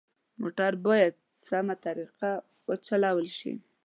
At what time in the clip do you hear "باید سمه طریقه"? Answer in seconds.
0.85-2.31